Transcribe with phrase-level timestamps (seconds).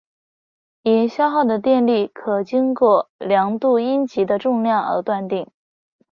[0.81, 5.51] 已消耗的电力可经过量度阴极的重量而断定。